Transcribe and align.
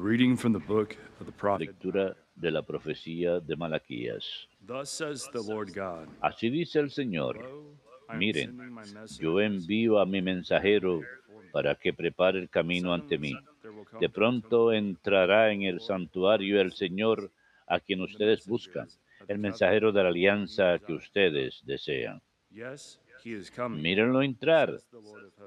reading 0.00 0.36
from 0.36 0.52
the 0.52 0.58
book 0.58 0.96
of 1.20 1.26
the 1.26 1.32
prophet. 1.32 1.68
Lectura 1.68 2.16
de 2.34 2.50
la 2.50 2.62
profecía 2.62 3.40
de 3.40 3.56
Malaquías. 3.56 4.48
Thus 4.66 4.88
says 4.88 5.28
the 5.32 5.42
Lord 5.42 5.72
God. 5.74 6.08
Así 6.22 6.48
dice 6.50 6.78
el 6.80 6.90
Señor. 6.90 7.38
Miren, 8.16 8.58
Yo 9.20 9.40
envío 9.40 10.00
a 10.00 10.06
mi 10.06 10.20
mensajero 10.20 11.02
para 11.52 11.74
que 11.74 11.92
prepare 11.92 12.38
el 12.38 12.48
camino 12.48 12.92
ante 12.92 13.18
mí. 13.18 13.34
De 14.00 14.08
pronto 14.08 14.72
entrará 14.72 15.52
en 15.52 15.62
el 15.62 15.80
santuario 15.80 16.60
el 16.60 16.72
Señor 16.72 17.30
a 17.66 17.78
quien 17.78 18.00
ustedes 18.00 18.46
buscan, 18.46 18.88
el 19.28 19.38
mensajero 19.38 19.92
de 19.92 20.02
la 20.02 20.08
alianza 20.08 20.78
que 20.78 20.92
ustedes 20.94 21.62
desean. 21.64 22.20
Yes, 22.50 22.98
he 23.24 23.36
is 23.36 23.50
coming. 23.50 23.80
Mírenlo 23.80 24.22
entrar, 24.22 24.80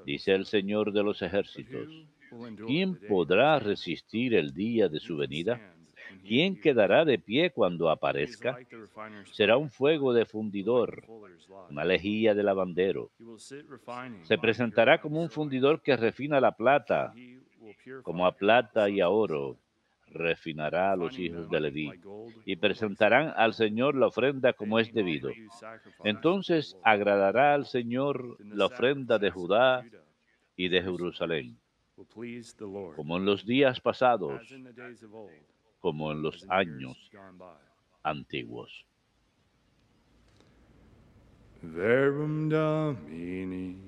dice 0.06 0.32
el 0.32 0.46
Señor 0.46 0.92
de 0.92 1.02
los 1.02 1.20
ejércitos. 1.20 2.06
¿Quién 2.66 2.98
podrá 3.08 3.58
resistir 3.58 4.34
el 4.34 4.52
día 4.52 4.88
de 4.88 5.00
su 5.00 5.16
venida? 5.16 5.60
¿Quién 6.26 6.60
quedará 6.60 7.04
de 7.04 7.18
pie 7.18 7.50
cuando 7.50 7.90
aparezca? 7.90 8.58
Será 9.32 9.56
un 9.56 9.70
fuego 9.70 10.12
de 10.12 10.24
fundidor, 10.24 11.04
una 11.70 11.84
lejía 11.84 12.34
de 12.34 12.42
lavandero. 12.42 13.10
Se 14.22 14.38
presentará 14.38 15.00
como 15.00 15.20
un 15.20 15.30
fundidor 15.30 15.82
que 15.82 15.96
refina 15.96 16.40
la 16.40 16.52
plata, 16.52 17.12
como 18.02 18.26
a 18.26 18.32
plata 18.32 18.88
y 18.88 19.00
a 19.00 19.08
oro, 19.08 19.58
refinará 20.06 20.92
a 20.92 20.96
los 20.96 21.18
hijos 21.18 21.50
de 21.50 21.60
Leví, 21.60 21.90
y 22.44 22.56
presentarán 22.56 23.32
al 23.36 23.52
Señor 23.52 23.96
la 23.96 24.06
ofrenda 24.06 24.52
como 24.52 24.78
es 24.78 24.92
debido. 24.92 25.30
Entonces 26.04 26.76
agradará 26.82 27.54
al 27.54 27.66
Señor 27.66 28.38
la 28.44 28.66
ofrenda 28.66 29.18
de 29.18 29.30
Judá 29.30 29.84
y 30.56 30.68
de 30.68 30.82
Jerusalén, 30.82 31.58
will 31.96 32.06
please 32.06 32.54
the 32.54 32.66
Lord, 32.66 32.96
como 32.96 33.16
en 33.16 33.24
los 33.24 33.44
días 33.44 33.80
pasados, 33.80 34.40
como 35.80 36.12
en 36.12 36.22
los 36.22 36.44
años 36.48 37.10
antiguos. 38.02 38.86
Verum 41.62 42.48
Domini. 42.48 43.78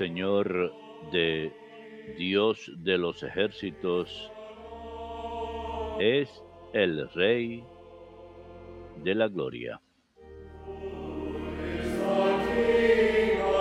Señor 0.00 0.72
de 1.12 1.52
Dios 2.16 2.72
de 2.78 2.96
los 2.96 3.22
ejércitos 3.22 4.32
es 5.98 6.42
el 6.72 7.06
Rey 7.10 7.62
de 9.04 9.14
la 9.14 9.28
gloria. 9.28 9.78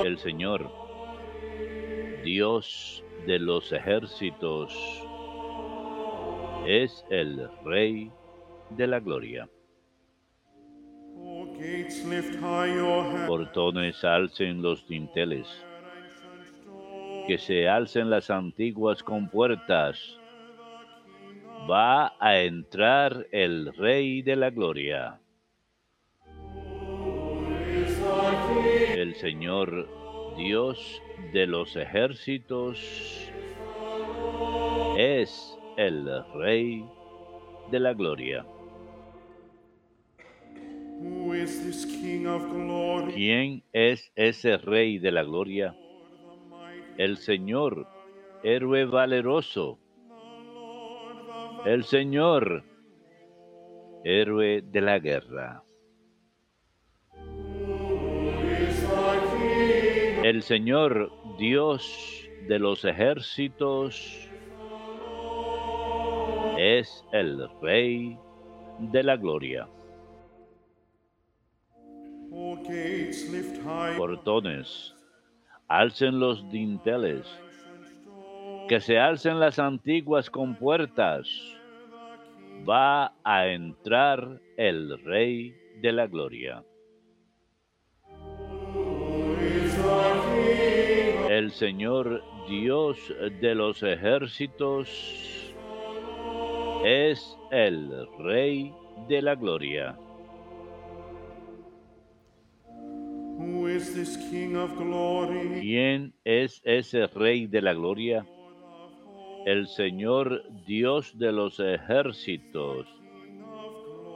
El 0.06 0.18
Señor, 0.18 0.72
Dios 2.24 3.04
de 3.28 3.40
los 3.40 3.74
ejércitos, 3.74 4.74
es 6.66 7.06
el 7.10 7.50
Rey 7.66 8.10
de 8.70 8.88
la 8.88 9.02
gloria. 9.02 9.50
O 11.18 11.48
gates, 11.48 12.06
lift 12.06 12.40
high 12.40 12.74
your 12.74 13.04
head. 13.04 13.28
Portones 13.28 14.06
alcen 14.06 14.62
los 14.62 14.88
dinteles, 14.88 15.46
que 17.30 17.38
se 17.38 17.70
alcen 17.70 18.10
las 18.10 18.32
antiguas 18.32 19.04
compuertas. 19.04 20.18
Va 21.70 22.16
a 22.20 22.40
entrar 22.40 23.28
el 23.32 23.72
Rey 23.76 24.24
de 24.24 24.36
la 24.36 24.50
Gloria. 24.50 25.20
El 28.96 29.14
Señor 29.14 29.88
Dios 30.38 31.04
de 31.32 31.46
los 31.46 31.76
ejércitos 31.76 32.80
es 34.98 35.56
el 35.78 36.10
Rey 36.34 36.84
de 37.70 37.80
la 37.80 37.94
Gloria. 37.94 38.44
¿Quién 43.14 43.64
es 43.72 44.12
ese 44.16 44.58
Rey 44.58 44.98
de 44.98 45.12
la 45.12 45.22
Gloria? 45.22 45.76
El 47.00 47.16
Señor, 47.16 47.88
héroe 48.44 48.84
valeroso. 48.84 49.80
El 51.66 51.86
Señor, 51.86 52.66
héroe 54.04 54.62
de 54.62 54.82
la 54.82 55.00
guerra. 55.00 55.64
El 60.26 60.44
Señor, 60.44 61.10
Dios 61.38 62.30
de 62.50 62.60
los 62.60 62.84
ejércitos, 62.84 64.30
es 66.58 67.06
el 67.14 67.48
Rey 67.62 68.20
de 68.80 69.04
la 69.04 69.16
Gloria. 69.16 69.70
Portones, 73.98 74.99
alcen 75.70 76.20
los 76.20 76.50
dinteles, 76.52 77.26
que 78.68 78.82
se 78.82 79.00
alcen 79.00 79.40
las 79.40 79.60
antiguas 79.60 80.30
compuertas. 80.30 81.28
Va 82.68 83.14
a 83.24 83.48
entrar 83.48 84.42
el 84.58 85.02
Rey 85.06 85.56
de 85.82 85.92
la 85.94 86.08
Gloria. 86.08 86.64
El 91.30 91.52
Señor 91.52 92.22
Dios 92.50 92.98
de 93.40 93.56
los 93.56 93.82
ejércitos 93.84 94.90
es 96.84 97.38
el 97.52 98.08
Rey 98.18 98.74
de 99.08 99.22
la 99.22 99.36
Gloria. 99.36 99.96
¿Quién 105.62 106.14
es 106.26 106.62
ese 106.66 107.08
Rey 107.08 107.48
de 107.48 107.62
la 107.62 107.74
Gloria? 107.74 108.26
El 109.46 109.68
Señor 109.68 110.44
Dios 110.68 111.18
de 111.18 111.32
los 111.32 111.58
ejércitos. 111.62 112.86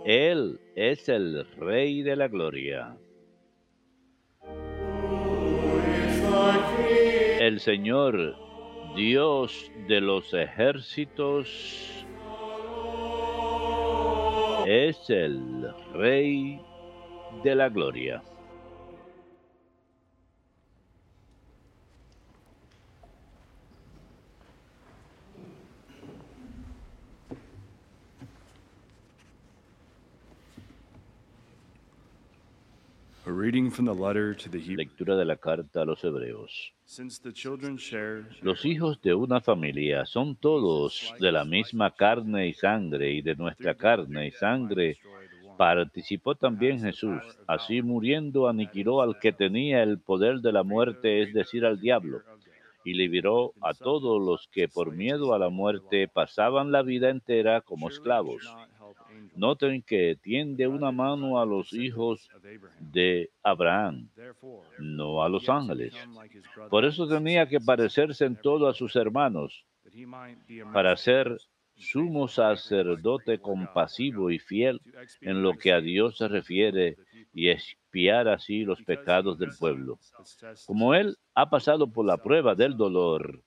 Él 0.05 0.59
es 0.75 1.07
el 1.07 1.47
Rey 1.55 2.01
de 2.01 2.17
la 2.17 2.27
Gloria. 2.27 2.97
El 7.39 7.61
Señor 7.61 8.35
Dios 8.93 9.71
de 9.87 10.01
los 10.01 10.33
ejércitos 10.33 12.05
es 14.67 15.09
el 15.09 15.69
Rey 15.93 16.59
de 17.45 17.55
la 17.55 17.69
Gloria. 17.69 18.21
A 33.25 33.31
reading 33.31 33.31
from 33.31 33.31
the 33.31 33.31
letter 33.31 33.31
to 33.31 33.31
the 33.31 33.31
Hebrews. 33.31 33.32
Lectura 33.43 35.17
de 35.17 35.25
la 35.25 35.35
carta 35.35 35.81
a 35.81 35.85
los 35.85 36.01
Hebreos. 36.01 36.73
Since 36.85 37.21
the 37.21 37.33
children 37.33 37.75
share 37.75 38.23
Los 38.41 38.63
hijos 38.63 39.01
de 39.01 39.13
una 39.13 39.41
familia 39.41 40.05
son 40.05 40.37
todos 40.37 41.13
de 41.19 41.29
la 41.29 41.43
misma 41.43 41.91
carne 41.91 42.47
y 42.47 42.53
sangre, 42.53 43.11
y 43.11 43.21
de 43.21 43.35
nuestra 43.35 43.75
carne 43.75 44.27
y 44.27 44.31
sangre 44.31 44.97
participó 45.57 46.35
también 46.35 46.79
Jesús. 46.79 47.21
Así 47.45 47.81
muriendo 47.81 48.47
aniquiló 48.47 49.01
al 49.01 49.19
que 49.19 49.33
tenía 49.33 49.83
el 49.83 49.99
poder 49.99 50.39
de 50.39 50.53
la 50.53 50.63
muerte, 50.63 51.21
es 51.21 51.33
decir, 51.33 51.65
al 51.65 51.81
diablo, 51.81 52.21
y 52.85 52.93
liberó 52.93 53.51
a 53.61 53.73
todos 53.73 54.25
los 54.25 54.47
que 54.53 54.69
por 54.69 54.93
miedo 54.93 55.33
a 55.33 55.39
la 55.39 55.49
muerte 55.49 56.07
pasaban 56.07 56.71
la 56.71 56.81
vida 56.81 57.09
entera 57.09 57.59
como 57.59 57.89
esclavos. 57.89 58.41
Noten 59.35 59.81
que 59.81 60.15
tiende 60.21 60.67
una 60.67 60.91
mano 60.91 61.39
a 61.39 61.45
los 61.45 61.73
hijos 61.73 62.29
de 62.79 63.31
Abraham, 63.41 64.09
no 64.79 65.23
a 65.23 65.29
los 65.29 65.49
ángeles. 65.49 65.93
Por 66.69 66.85
eso 66.85 67.07
tenía 67.07 67.47
que 67.47 67.59
parecerse 67.59 68.25
en 68.25 68.35
todo 68.35 68.67
a 68.67 68.73
sus 68.73 68.95
hermanos, 68.95 69.65
para 70.71 70.95
ser 70.95 71.37
sumo 71.75 72.27
sacerdote 72.27 73.39
compasivo 73.39 74.29
y 74.29 74.39
fiel 74.39 74.79
en 75.21 75.41
lo 75.41 75.53
que 75.53 75.73
a 75.73 75.81
Dios 75.81 76.17
se 76.17 76.27
refiere, 76.27 76.97
y 77.33 77.49
expiar 77.49 78.27
así 78.27 78.63
los 78.63 78.81
pecados 78.83 79.39
del 79.39 79.51
pueblo. 79.57 79.97
Como 80.67 80.93
Él 80.93 81.17
ha 81.33 81.49
pasado 81.49 81.91
por 81.91 82.05
la 82.05 82.17
prueba 82.17 82.53
del 82.53 82.77
dolor, 82.77 83.43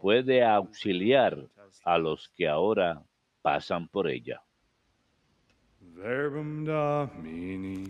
puede 0.00 0.42
auxiliar 0.44 1.46
a 1.84 1.98
los 1.98 2.28
que 2.30 2.48
ahora 2.48 3.02
pasan 3.42 3.88
por 3.88 4.08
ella. 4.08 4.42
Verbum 6.02 6.64
Domini. 6.64 7.84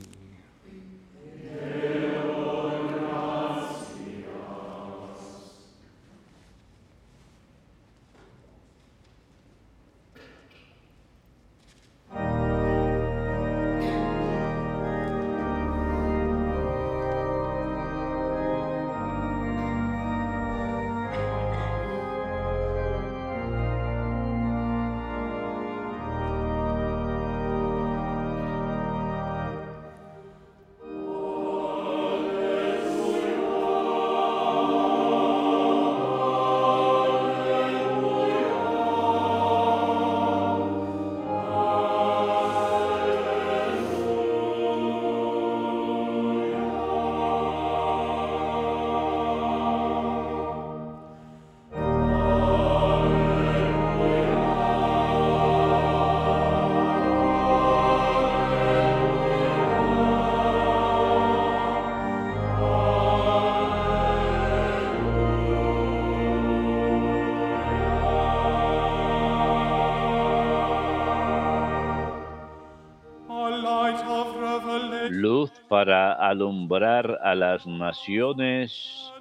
Alumbrar 76.30 77.18
a 77.22 77.34
las 77.34 77.66
naciones 77.66 79.12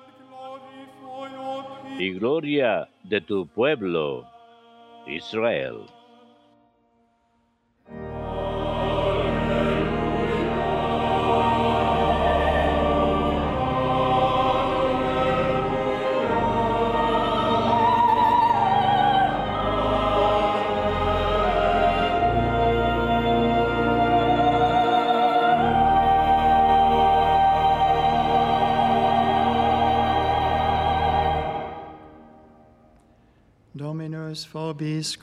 y 1.98 2.12
gloria 2.12 2.88
de 3.04 3.20
tu 3.22 3.48
pueblo, 3.48 4.26
Israel. 5.08 5.82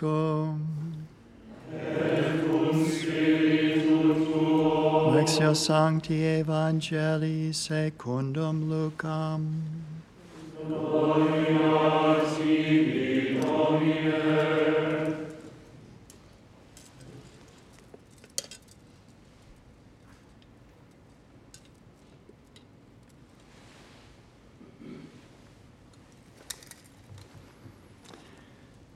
Vobiscum. 0.00 0.60
Lectio 5.14 5.54
Sancti 5.54 6.22
Evangelii 6.22 7.52
secundum 7.54 8.68
Lucam. 8.68 9.85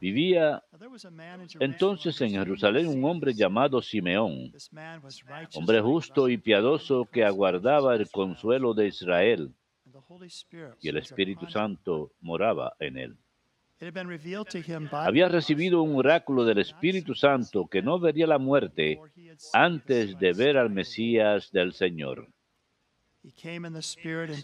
Vivía 0.00 0.62
entonces 1.60 2.18
en 2.22 2.30
Jerusalén 2.30 2.88
un 2.88 3.04
hombre 3.04 3.34
llamado 3.34 3.82
Simeón, 3.82 4.50
hombre 5.54 5.80
justo 5.82 6.28
y 6.30 6.38
piadoso 6.38 7.06
que 7.12 7.22
aguardaba 7.22 7.94
el 7.94 8.10
consuelo 8.10 8.72
de 8.72 8.88
Israel, 8.88 9.54
y 10.80 10.88
el 10.88 10.96
Espíritu. 10.96 11.46
Santo 11.46 12.12
moraba 12.20 12.74
en 12.80 12.96
él. 12.96 13.16
Había 14.92 15.28
recibido 15.28 15.82
un 15.82 15.96
oráculo 15.96 16.44
del 16.44 16.58
Espíritu 16.58 17.14
Santo 17.14 17.66
que 17.66 17.82
no 17.82 17.98
vería 17.98 18.26
la 18.26 18.38
muerte 18.38 18.98
antes 19.52 20.18
de 20.18 20.32
ver 20.32 20.56
al 20.56 20.70
Mesías 20.70 21.50
del 21.52 21.72
Señor. 21.72 22.28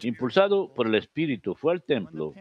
Impulsado 0.03 0.73
por 0.75 0.87
el 0.87 0.95
Espíritu, 0.97 1.55
fue 1.55 1.73
al 1.73 1.83
templo. 1.83 2.35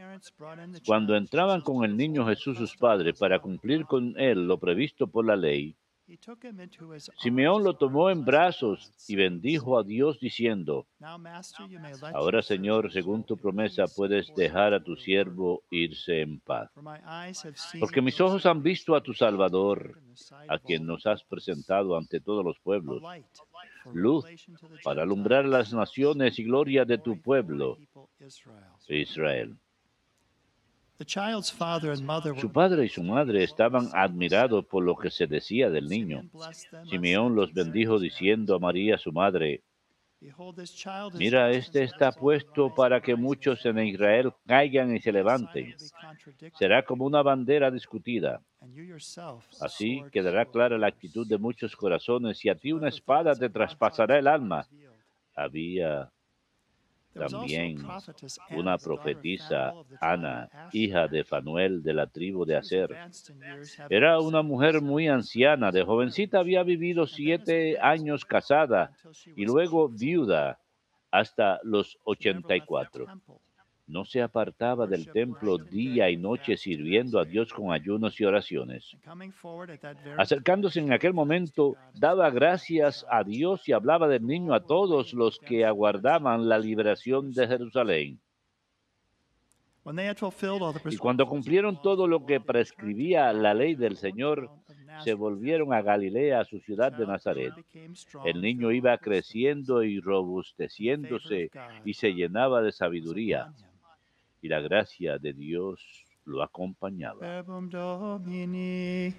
cuando 0.85 1.15
entraban 1.15 1.61
con 1.61 1.85
el 1.85 1.95
niño 1.95 2.25
Jesús 2.27 2.57
sus 2.57 2.75
padres 2.75 3.17
para 3.17 3.39
cumplir 3.39 3.85
con 3.85 4.19
él 4.19 4.45
lo 4.47 4.59
previsto 4.59 5.07
por 5.07 5.25
la 5.25 5.35
ley, 5.35 5.75
Simeón 7.17 7.63
lo 7.63 7.73
tomó 7.77 8.11
en 8.11 8.23
brazos 8.23 8.91
y 9.07 9.15
bendijo 9.15 9.79
a 9.79 9.83
Dios 9.83 10.19
diciendo, 10.19 10.85
Ahora 12.13 12.43
Señor, 12.43 12.91
según 12.91 13.23
tu 13.23 13.37
promesa, 13.37 13.85
puedes 13.87 14.33
dejar 14.35 14.75
a 14.75 14.83
tu 14.83 14.95
siervo 14.97 15.63
irse 15.71 16.21
en 16.21 16.39
paz. 16.41 16.69
Porque 17.79 18.01
mis 18.03 18.21
ojos 18.21 18.45
han 18.45 18.61
visto 18.61 18.95
a 18.95 19.01
tu 19.01 19.13
Salvador, 19.13 19.99
a 20.47 20.59
quien 20.59 20.85
nos 20.85 21.07
has 21.07 21.23
presentado 21.23 21.97
ante 21.97 22.19
todos 22.19 22.45
los 22.45 22.59
pueblos, 22.59 23.01
luz 23.93 24.25
para 24.83 25.03
alumbrar 25.03 25.45
las 25.45 25.73
naciones 25.73 26.39
y 26.39 26.43
gloria 26.43 26.85
de 26.85 26.97
tu 26.97 27.21
pueblo, 27.21 27.77
Israel. 28.87 29.55
Su 32.39 32.51
padre 32.51 32.85
y 32.85 32.89
su 32.89 33.03
madre 33.03 33.43
estaban 33.43 33.89
admirados 33.93 34.65
por 34.65 34.83
lo 34.83 34.95
que 34.95 35.11
se 35.11 35.27
decía 35.27 35.69
del 35.69 35.89
niño. 35.89 36.23
Simeón 36.89 37.35
los 37.35 37.53
bendijo 37.53 37.99
diciendo 37.99 38.55
a 38.55 38.59
María 38.59 38.97
su 38.97 39.11
madre, 39.11 39.61
Mira, 41.17 41.51
este 41.51 41.83
está 41.83 42.11
puesto 42.11 42.73
para 42.73 43.01
que 43.01 43.15
muchos 43.15 43.65
en 43.65 43.79
Israel 43.79 44.33
caigan 44.47 44.95
y 44.95 45.01
se 45.01 45.11
levanten. 45.11 45.75
Será 46.57 46.83
como 46.83 47.05
una 47.05 47.21
bandera 47.21 47.69
discutida. 47.71 48.41
Así 49.61 50.03
quedará 50.11 50.45
clara 50.45 50.77
la 50.77 50.87
actitud 50.87 51.27
de 51.27 51.37
muchos 51.37 51.75
corazones 51.75 52.43
y 52.45 52.49
a 52.49 52.55
ti 52.55 52.71
una 52.71 52.89
espada 52.89 53.35
te 53.35 53.49
traspasará 53.49 54.17
el 54.17 54.27
alma. 54.27 54.67
Había 55.35 56.11
también 57.15 57.79
una 58.51 58.77
profetisa, 58.77 59.73
Ana, 59.99 60.49
hija 60.71 61.07
de 61.07 61.23
Fanuel 61.23 61.81
de 61.81 61.93
la 61.93 62.07
tribu 62.07 62.45
de 62.45 62.57
Aser. 62.57 62.95
Era 63.89 64.19
una 64.19 64.41
mujer 64.41 64.81
muy 64.81 65.07
anciana, 65.07 65.71
de 65.71 65.83
jovencita 65.83 66.39
había 66.39 66.63
vivido 66.63 67.07
siete 67.07 67.79
años 67.79 68.25
casada 68.25 68.91
y 69.35 69.45
luego 69.45 69.85
80. 69.85 69.97
viuda 69.97 70.59
hasta 71.11 71.59
los 71.63 71.97
She 72.19 72.33
never 72.33 72.59
left 72.69 72.93
the 72.93 73.03
84. 73.05 73.05
No 73.87 74.03
se 74.03 74.21
apartaba 74.21 74.87
del 74.87 75.11
templo 75.11 75.57
día 75.57 76.09
y 76.09 76.17
noche 76.17 76.57
sirviendo 76.57 77.19
a 77.19 77.25
Dios 77.25 77.53
con 77.53 77.71
ayunos 77.71 78.19
y 78.19 78.25
oraciones. 78.25 78.97
Acercándose 80.17 80.79
en 80.79 80.91
aquel 80.91 81.13
momento, 81.13 81.75
daba 81.93 82.29
gracias 82.31 83.05
a 83.09 83.23
Dios 83.23 83.67
y 83.69 83.73
hablaba 83.73 84.07
del 84.07 84.25
niño 84.25 84.53
a 84.53 84.61
todos 84.61 85.13
los 85.13 85.39
que 85.39 85.65
aguardaban 85.65 86.49
la 86.49 86.57
liberación 86.57 87.31
de 87.31 87.47
Jerusalén. 87.47 88.19
Y 90.89 90.97
cuando 90.97 91.27
cumplieron 91.27 91.79
todo 91.79 92.07
lo 92.07 92.25
que 92.25 92.39
prescribía 92.39 93.31
la 93.33 93.53
ley 93.53 93.75
del 93.75 93.97
Señor, 93.97 94.49
se 95.03 95.13
volvieron 95.13 95.73
a 95.73 95.83
Galilea, 95.83 96.39
a 96.39 96.45
su 96.45 96.59
ciudad 96.59 96.91
de 96.91 97.05
Nazaret. 97.05 97.53
El 98.25 98.41
niño 98.41 98.71
iba 98.71 98.97
creciendo 98.97 99.83
y 99.83 99.99
robusteciéndose 99.99 101.51
y 101.83 101.93
se 101.93 102.13
llenaba 102.13 102.63
de 102.63 102.71
sabiduría 102.71 103.53
y 104.45 104.47
la 104.47 104.59
gracia 104.59 105.17
de 105.17 105.33
Dios 105.33 105.81
lo 106.25 106.43
acompañaba. 106.43 107.19
Verbum 107.19 107.67
Domini. 107.67 109.11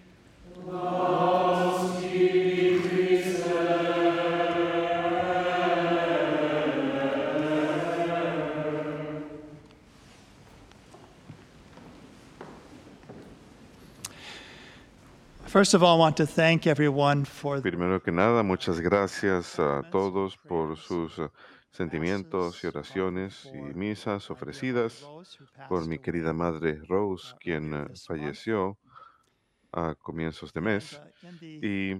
First 15.47 15.75
of 15.75 15.83
all, 15.83 15.97
I 15.97 15.99
want 15.99 16.17
to 16.19 16.27
thank 16.27 16.69
everyone 16.69 17.25
for 17.25 17.57
the 17.57 17.63
Primero 17.63 17.99
que 18.01 18.13
nada, 18.13 18.45
muchas 18.45 18.79
gracias 18.81 19.59
a 19.59 19.83
todos 19.91 20.37
por 20.37 20.77
sus 20.77 21.19
eh, 21.19 21.29
sentimientos 21.77 22.65
y 22.65 22.67
oraciones 22.67 23.51
y 23.53 23.59
misas 23.59 24.31
ofrecidas 24.31 25.07
por 25.69 25.87
mi 25.87 25.99
querida 25.99 26.33
madre 26.33 26.81
Rose, 26.89 27.35
quien 27.39 27.75
eh, 27.75 27.87
falleció 28.07 28.79
a 29.73 29.95
comienzos 29.95 30.55
de 30.55 30.61
mes. 30.63 30.99
Y 31.41 31.95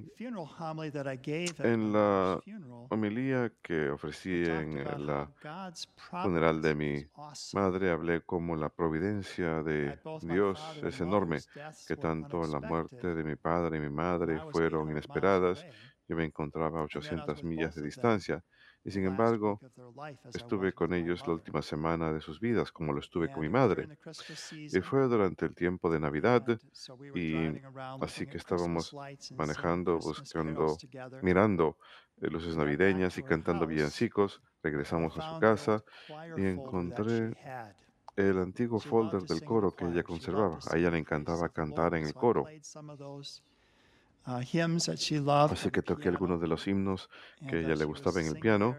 gave 1.21 1.49
at 1.51 1.61
en 1.61 1.93
la 1.93 2.41
homilía 2.89 3.53
que 3.63 3.91
ofrecí 3.91 4.45
en 4.45 4.83
talked 4.83 5.11
eh, 5.11 5.87
funeral 6.23 6.63
de 6.63 6.75
mi 6.75 7.07
madre 7.53 7.91
hablé 7.91 8.23
como 8.23 8.57
la 8.57 8.71
providencia 8.71 9.63
de 9.63 9.99
Dios 10.23 10.59
es 10.83 11.01
enorme, 11.01 11.41
que 11.87 11.97
tanto 11.97 12.47
la 12.47 12.61
muerte 12.61 13.15
de 13.15 13.25
mi 13.25 13.37
padre 13.37 13.77
y 13.77 13.81
mi 13.81 13.91
madre 13.91 14.41
fueron 14.53 14.89
800 14.89 14.89
miles 14.89 15.05
inesperadas. 15.05 15.67
Yo 16.09 16.17
me 16.17 16.25
encontraba 16.25 16.79
a 16.79 16.83
and 16.83 16.91
yet 16.91 16.97
I 16.97 17.03
was 17.03 17.13
800 17.13 17.37
with 17.37 17.45
millas 17.45 17.75
de 17.75 17.83
distancia 17.83 18.45
y 18.87 18.93
sin 18.93 19.05
embargo 19.05 19.61
estuve 20.33 20.73
con 20.73 20.95
ellos 20.95 21.27
la 21.27 21.33
última 21.35 21.61
semana 21.61 22.13
de 22.13 22.21
sus 22.21 22.39
vidas 22.39 22.71
como 22.71 22.93
lo 22.93 23.01
estuve 23.01 23.31
con 23.33 23.41
mi 23.41 23.49
madre. 23.49 23.99
Y 24.55 24.81
fue 24.81 25.09
durante 25.09 25.47
el 25.47 25.55
tiempo 25.57 25.91
de 25.91 25.99
Navidad 25.99 26.45
y 27.15 27.35
así 28.01 28.27
que 28.27 28.37
estábamos 28.37 28.95
manejando, 29.37 29.99
buscando, 29.99 30.77
mirando 31.21 31.77
eh, 32.23 32.29
luces 32.29 32.57
navideñas 32.57 33.19
y 33.19 33.25
cantando 33.25 33.67
villancicos. 33.67 34.41
Regresamos 34.63 35.19
a 35.19 35.35
su 35.35 35.41
casa 35.41 35.83
y 36.37 36.47
encontré 36.47 37.35
el 38.15 38.39
antiguo 38.39 38.79
folder 38.79 39.23
del 39.23 39.43
coro 39.43 39.75
que 39.75 39.85
ella 39.87 40.05
conservaba. 40.05 40.59
A 40.71 40.77
ella 40.77 40.91
le 40.91 40.99
encantaba 40.99 41.49
cantar 41.49 41.95
en 41.95 42.07
el 42.07 42.15
coro. 42.15 42.47
Así 44.27 44.59
on 44.59 45.71
que 45.71 45.83
toqué 45.83 46.09
algunos 46.09 46.41
de 46.41 46.49
los 46.49 46.67
himnos 46.67 47.09
que 47.39 47.57
a 47.57 47.59
and 47.59 47.65
ella 47.65 47.75
uh, 47.75 47.79
le 47.79 47.85
gustaba 47.85 48.21
en 48.21 48.27
el 48.27 48.41
piano. 48.41 48.77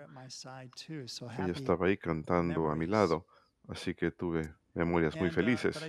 Ella 1.40 1.54
estaba 1.54 1.88
ahí 1.88 1.98
cantando 1.98 2.70
a 2.70 2.76
mi 2.76 2.86
lado. 2.86 3.26
Así 3.70 3.94
que 3.94 4.12
tuve 4.12 4.54
memorias 4.74 5.16
muy 5.16 5.30
uh, 5.30 5.32
felices. 5.32 5.80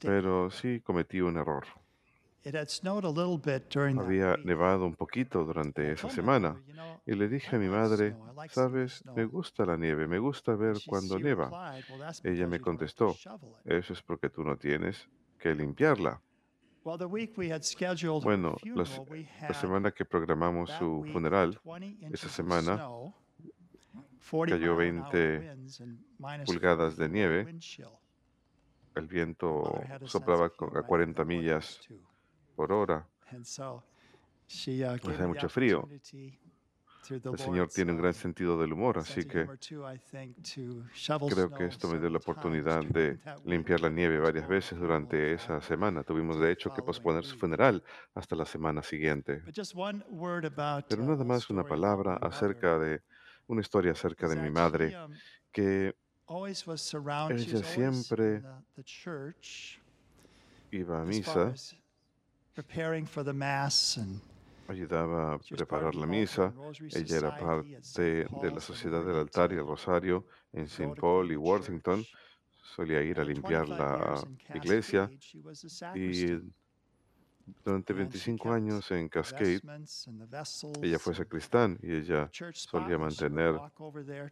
Pero 0.00 0.50
sí 0.50 0.80
cometí 0.80 1.20
un 1.20 1.36
error. 1.36 1.64
It 2.46 2.54
had 2.54 2.68
snowed 2.68 3.04
a 3.04 3.08
little 3.08 3.38
bit 3.38 3.70
during 3.70 3.96
that 3.96 4.04
Había 4.04 4.36
nevado 4.44 4.84
un 4.84 4.94
poquito 4.94 5.44
durante 5.44 5.92
esa 5.92 6.10
semana. 6.10 6.56
Y 7.06 7.14
le 7.14 7.28
dije 7.28 7.56
a 7.56 7.58
mi 7.58 7.68
madre, 7.68 8.16
sabes, 8.50 9.02
me 9.14 9.24
gusta 9.24 9.64
la 9.64 9.76
nieve, 9.76 10.06
me 10.06 10.18
gusta 10.18 10.54
ver 10.54 10.76
cuando 10.86 11.18
that's 11.98 12.20
Ella 12.22 12.46
me 12.46 12.60
contestó, 12.60 13.16
eso 13.64 13.92
es 13.92 14.02
porque 14.02 14.28
tú 14.28 14.42
no 14.42 14.56
tienes 14.56 15.08
que 15.38 15.54
limpiarla. 15.54 16.20
Bueno, 18.22 18.56
la, 18.64 19.54
semana 19.54 19.90
que 19.90 20.04
programamos 20.04 20.70
su 20.70 21.04
funeral, 21.10 21.58
20 21.64 22.14
esa 22.14 22.28
semana 22.28 22.76
snow, 22.76 23.14
40 24.30 24.58
cayó 24.58 24.76
mile 24.76 24.88
an 24.90 24.98
hour 24.98 25.14
20 25.14 25.38
winds, 25.38 25.80
and 25.80 25.98
minus 26.18 26.46
40 26.46 26.52
pulgadas 26.52 26.96
de 26.96 27.08
nieve. 27.08 27.46
el 28.96 29.06
viento 29.08 29.80
soplaba 30.04 30.44
a 30.44 30.46
I 30.46 30.50
think 30.50 30.86
40 30.86 30.88
the 30.88 30.96
Lord 30.96 31.14
does 31.14 31.26
millas 31.26 31.80
por 32.54 32.70
hora. 32.70 33.08
Uh, 33.32 33.80
the 35.16 35.26
mucho 35.26 35.48
frío. 35.48 35.88
El 37.10 37.38
Señor 37.38 37.68
tiene 37.68 37.92
un 37.92 37.98
gran 37.98 38.14
sentido 38.14 38.58
del 38.58 38.72
humor, 38.72 38.98
así 38.98 39.24
que 39.24 39.46
creo 41.28 41.50
que 41.50 41.66
esto 41.66 41.88
me 41.88 41.98
dio 41.98 42.08
la 42.08 42.18
oportunidad 42.18 42.82
de 42.84 43.18
limpiar 43.44 43.80
la 43.80 43.90
nieve 43.90 44.18
varias 44.18 44.48
veces 44.48 44.78
durante 44.78 45.34
esa 45.34 45.60
semana. 45.60 46.02
Tuvimos 46.02 46.38
de 46.40 46.52
hecho 46.52 46.72
que 46.72 46.82
posponer 46.82 47.24
su 47.24 47.36
funeral 47.36 47.82
hasta 48.14 48.36
la 48.36 48.44
semana 48.44 48.82
siguiente. 48.82 49.42
Pero 49.44 51.02
uh, 51.02 51.06
nada 51.06 51.24
más 51.24 51.50
una 51.50 51.64
palabra 51.64 52.16
acerca 52.16 52.78
de 52.78 53.02
una 53.46 53.60
historia 53.60 53.92
acerca 53.92 54.26
de 54.28 54.36
mi 54.36 54.50
madre, 54.50 54.96
um, 54.96 55.12
que 55.52 55.94
ella 56.26 57.62
siempre 57.62 58.42
iba 60.70 61.02
a 61.02 61.04
misa, 61.04 61.54
ayudaba 64.68 65.34
a 65.34 65.38
preparar 65.38 65.94
la 65.94 66.06
misa. 66.06 66.52
Ella 66.94 67.16
era 67.16 67.36
parte 67.36 68.26
de 68.42 68.50
la 68.50 68.60
Sociedad 68.60 69.04
del 69.04 69.16
Altar 69.16 69.52
y 69.52 69.56
el 69.56 69.66
Rosario 69.66 70.26
en 70.52 70.64
St. 70.64 70.94
Paul 71.00 71.32
y 71.32 71.36
Worthington. 71.36 72.04
Solía 72.62 73.02
ir 73.02 73.20
a 73.20 73.24
limpiar 73.24 73.66
25 73.68 73.76
la 74.48 74.56
iglesia 74.56 75.10
y 75.94 76.40
durante 77.62 77.92
And 77.92 78.10
she 78.10 78.32
25 78.32 78.42
kept 78.42 78.54
años 78.54 78.90
en 78.90 79.08
Cascade 79.08 79.60
ella 80.82 80.98
fue 80.98 81.14
sacristán 81.14 81.78
y 81.82 81.92
ella 81.92 82.30
solía 82.52 82.96
mantener 82.96 83.60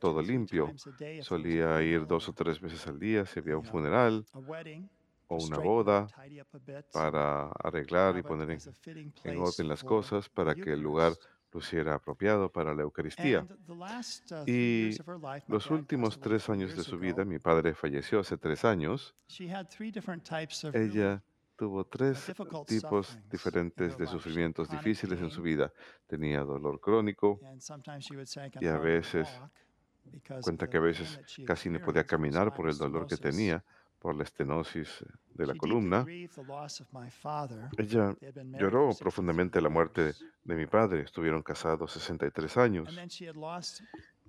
todo 0.00 0.22
limpio. 0.22 0.72
Solía 1.20 1.82
ir 1.82 2.06
dos 2.06 2.28
o 2.28 2.32
tres 2.32 2.60
veces 2.60 2.86
al 2.86 2.98
día 2.98 3.26
si 3.26 3.38
había 3.38 3.56
un 3.56 3.64
funeral 3.64 4.24
o 5.32 5.44
una 5.44 5.58
boda 5.58 6.06
para 6.92 7.48
arreglar 7.48 8.18
y 8.18 8.22
poner 8.22 8.50
en, 8.50 8.60
en 9.24 9.38
orden 9.38 9.68
las 9.68 9.82
cosas 9.82 10.28
para 10.28 10.54
que 10.54 10.72
el 10.72 10.80
lugar 10.80 11.12
luciera 11.52 11.94
apropiado 11.94 12.50
para 12.50 12.74
la 12.74 12.82
Eucaristía. 12.82 13.46
Uh, 13.68 14.44
Y 14.46 14.96
los 15.48 15.70
últimos 15.70 16.18
tres 16.18 16.48
años 16.48 16.74
de 16.76 16.82
su 16.82 16.98
vida, 16.98 17.24
mi 17.24 17.38
padre 17.38 17.74
falleció 17.74 18.20
hace 18.20 18.36
tres 18.38 18.64
años, 18.64 19.14
She 19.28 19.52
had 19.52 19.68
three 19.68 19.90
different 19.90 20.24
types 20.24 20.64
of 20.64 20.74
really 20.74 20.98
ella 20.98 21.22
tuvo 21.56 21.84
tres 21.84 22.32
tipos 22.66 23.18
diferentes 23.30 23.96
de 23.96 24.06
sufrimientos 24.06 24.68
difíciles 24.68 25.20
en 25.20 25.30
su 25.30 25.42
vida. 25.42 25.72
Tenía 26.06 26.40
dolor 26.40 26.80
crónico 26.80 27.38
y 28.60 28.66
a 28.66 28.78
veces 28.78 29.28
cuenta 30.42 30.68
que 30.68 30.78
a 30.78 30.80
veces 30.80 31.20
casi 31.46 31.70
no 31.70 31.80
podía 31.80 32.04
caminar 32.04 32.52
por 32.52 32.68
el 32.68 32.76
dolor 32.76 33.06
que 33.06 33.16
tenía 33.16 33.62
por 34.02 34.16
la 34.16 34.24
estenosis 34.24 35.04
de 35.32 35.46
la 35.46 35.54
columna. 35.54 36.04
Ella 37.78 38.16
lloró 38.58 38.88
for 38.88 38.94
63 38.94 38.98
profundamente 38.98 39.60
la 39.60 39.68
muerte 39.68 40.12
de 40.42 40.54
mi 40.56 40.66
padre. 40.66 41.02
Estuvieron 41.02 41.42
casados 41.42 41.92
63 41.92 42.56
And 42.56 42.64
años 42.64 42.94
then 42.94 43.08
she 43.08 43.28
had 43.28 43.36
lost 43.36 43.80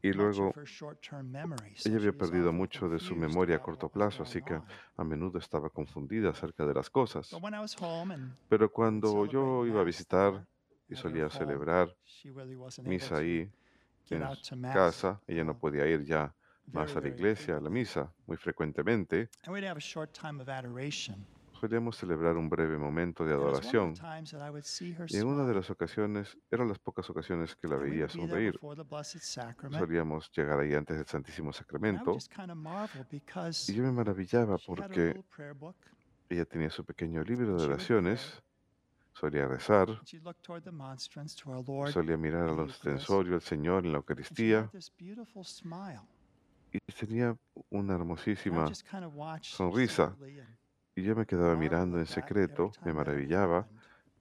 y 0.03 0.12
luego 0.12 0.53
ella 1.86 1.98
había 1.98 2.12
perdido 2.12 2.51
mucho 2.51 2.89
de 2.89 3.00
su 3.00 3.15
memoria 3.15 3.56
a 3.56 3.60
corto 3.60 3.88
plazo, 3.88 4.24
así 4.24 4.42
que 4.42 4.60
a 4.98 5.03
menudo 5.03 5.39
estaba 5.39 5.70
confundida 5.70 6.30
acerca 6.30 6.65
de 6.65 6.74
las 6.74 6.89
cosas. 6.89 7.32
But 7.32 7.42
when 7.42 7.53
I 7.53 7.60
was 7.60 7.75
home 7.82 8.13
and 8.13 8.36
Pero 8.50 8.70
cuando 8.70 9.25
yo 9.25 9.65
iba 9.65 9.80
a 9.80 9.84
visitar 9.86 10.46
y 10.89 10.96
solía 10.96 11.30
celebrar 11.30 11.96
misa 12.84 13.18
ahí 13.18 13.50
en 14.10 14.24
casa, 14.74 15.22
ella 15.25 15.46
no 15.46 15.58
podía 15.58 15.88
ir 15.88 16.03
ya 16.03 16.36
más 16.72 16.96
a 16.96 17.01
la 17.01 17.08
iglesia, 17.10 17.58
a 17.58 17.62
la 17.62 17.70
misa, 17.70 18.12
muy 18.25 18.38
frecuentemente. 18.38 19.29
And 19.43 19.53
we'd 19.53 19.65
have 19.65 19.77
a 19.77 19.82
short 19.82 20.12
time 20.13 20.41
of 20.41 20.50
adoration. 20.50 21.25
Solíamos 21.63 21.96
celebrar 21.96 22.36
un 22.36 22.50
breve 22.50 22.77
momento 22.77 23.24
de 23.24 23.34
adoración. 23.34 23.93
y 25.08 25.17
en 25.17 25.27
una 25.27 25.46
de 25.46 25.53
las 25.53 25.70
ocasiones, 25.70 26.38
eran 26.51 26.67
las 26.67 26.77
pocas 26.77 27.10
ocasiones 27.10 27.55
que 27.55 27.70
la 27.70 27.77
veía 27.77 28.10
sonreír. 28.10 28.60
Solíamos 29.72 30.29
llegar 30.32 30.60
ahí 30.60 30.74
antes 30.74 30.98
del 30.98 31.05
Santísimo 31.05 31.53
Sacramento. 31.53 32.17
y 33.70 33.74
yo 33.74 33.84
me 33.84 33.91
maravillaba 33.93 34.58
porque 34.58 35.24
ella 36.29 36.43
tenía 36.43 36.70
su 36.70 36.84
pequeño 36.84 37.24
libro 37.24 37.55
de 37.55 37.63
oraciones, 37.63 38.43
solía 39.13 39.48
rezar, 39.48 39.88
solía 41.93 42.17
mirar 42.17 42.50
al 42.50 42.60
ostensorio 42.60 43.36
al 43.36 43.41
Señor 43.41 43.86
en 43.86 43.93
la 43.93 44.00
Eucaristía 44.00 44.70
y 46.74 46.92
tenía 46.94 47.38
una 47.70 47.96
hermosísima 47.96 48.65
sonrisa. 49.42 50.15
y 50.96 51.03
yo 51.03 51.15
me 51.15 51.25
quedaba 51.25 51.56
mirando 51.56 52.00
en 52.00 52.06
secreto, 52.08 52.72
me 52.84 52.94
maravillaba 52.94 53.68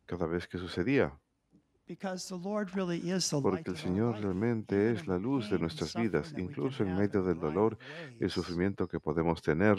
cada 0.06 0.26
vez 0.26 0.46
que 0.46 0.58
sucedía, 0.58 1.12
porque 3.42 3.70
el 3.70 3.76
Señor 3.76 4.18
realmente 4.20 4.92
es 4.92 5.06
la 5.06 5.18
luz 5.18 5.50
de 5.50 5.58
nuestras 5.58 5.94
vidas, 5.94 6.32
incluso 6.36 6.82
en 6.84 6.94
medio 6.96 7.22
del 7.22 7.38
dolor 7.38 7.78
y 8.20 8.24
el 8.24 8.30
sufrimiento 8.30 8.86
que 8.88 9.00
podemos 9.00 9.42
tener. 9.42 9.76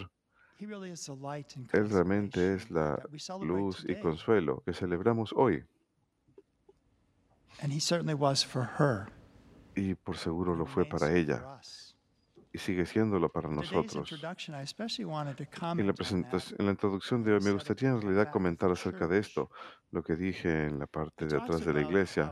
Él 1.73 1.89
realmente 1.89 2.53
es 2.55 2.69
la 2.69 3.01
luz 3.41 3.85
y 3.87 3.95
consuelo 3.99 4.61
que 4.65 4.73
celebramos 4.73 5.33
hoy, 5.35 5.65
y 9.75 9.95
por 9.95 10.17
seguro 10.17 10.55
lo 10.55 10.65
fue 10.65 10.85
para 10.85 11.13
ella. 11.15 11.43
Y 12.53 12.59
sigue 12.59 12.85
siéndolo 12.85 13.29
para 13.29 13.49
nosotros. 13.49 14.11
En 14.11 15.87
la, 15.87 15.93
presentación, 15.93 16.55
en 16.59 16.65
la 16.67 16.71
introducción 16.71 17.23
de 17.23 17.33
hoy 17.33 17.39
me 17.41 17.51
gustaría 17.51 17.89
en 17.89 17.99
realidad 17.99 18.31
comentar 18.31 18.69
acerca 18.69 19.07
de 19.07 19.17
esto, 19.17 19.49
lo 19.91 20.03
que 20.03 20.15
dije 20.15 20.67
en 20.67 20.77
la 20.77 20.85
parte 20.85 21.25
de 21.25 21.35
atrás 21.35 21.65
de 21.65 21.73
la 21.73 21.81
iglesia. 21.81 22.31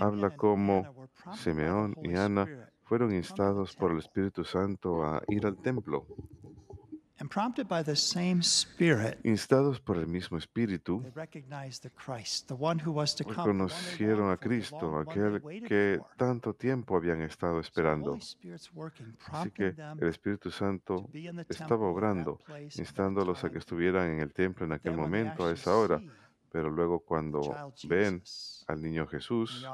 Habla 0.00 0.36
cómo 0.36 1.08
Simeón 1.34 1.94
y 2.02 2.14
Ana 2.16 2.46
fueron 2.82 3.14
instados 3.14 3.76
por 3.76 3.92
el. 3.92 3.98
Espíritu 3.98 4.42
Santo 4.44 5.04
a 5.04 5.22
ir 5.28 5.46
al 5.46 5.56
templo. 5.58 6.06
Instados 9.24 9.78
por 9.80 9.98
el 9.98 10.06
mismo 10.06 10.38
Espíritu, 10.38 11.02
they 11.02 11.12
recognized 11.14 11.82
the 11.82 11.90
Christ, 11.90 12.48
the 12.48 12.54
one 12.54 12.80
who 12.82 12.92
was 12.92 13.14
to 13.14 13.24
come, 13.24 13.34
the 13.34 13.40
one 13.40 13.58
they 13.58 13.64
reconocieron 13.66 14.30
a 14.30 14.36
Cristo, 14.38 14.98
aquel 14.98 15.42
que 15.66 16.00
tanto 16.16 16.54
tiempo 16.54 16.96
habían 16.96 17.20
estado 17.22 17.60
esperando. 17.60 18.14
Así 18.14 19.50
que 19.50 19.74
el 20.00 20.08
Espíritu 20.08 20.48
to 20.48 20.50
Santo 20.50 21.10
estaba 21.48 21.86
obrando, 21.86 22.40
instándolos 22.78 23.44
a 23.44 23.50
que 23.50 23.58
estuvieran 23.58 24.10
en 24.12 24.20
el 24.20 24.32
templo 24.32 24.64
en 24.64 24.72
aquel 24.72 24.96
momento, 24.96 25.46
a 25.46 25.52
esa 25.52 25.76
hora. 25.76 26.00
Pero 26.52 26.68
luego 26.68 26.98
cuando 26.98 27.40
ven 27.84 28.22
al 28.66 28.82
niño 28.82 29.06
Jesús 29.06 29.64